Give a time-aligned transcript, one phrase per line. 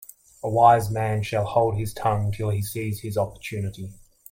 [0.41, 3.93] A wise man shall hold his tongue till he sees his opportunity.